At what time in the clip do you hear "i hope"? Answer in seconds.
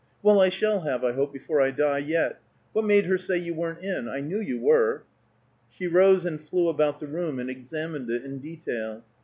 1.03-1.31